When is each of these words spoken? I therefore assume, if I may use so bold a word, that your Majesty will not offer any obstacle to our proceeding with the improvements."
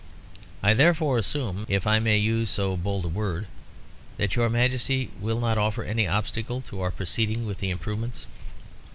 I 0.63 0.73
therefore 0.73 1.19
assume, 1.19 1.67
if 1.69 1.85
I 1.85 1.99
may 1.99 2.17
use 2.17 2.49
so 2.49 2.75
bold 2.75 3.05
a 3.05 3.07
word, 3.07 3.45
that 4.17 4.35
your 4.35 4.49
Majesty 4.49 5.11
will 5.19 5.39
not 5.39 5.59
offer 5.59 5.83
any 5.83 6.07
obstacle 6.07 6.59
to 6.61 6.81
our 6.81 6.89
proceeding 6.89 7.45
with 7.45 7.59
the 7.59 7.69
improvements." 7.69 8.25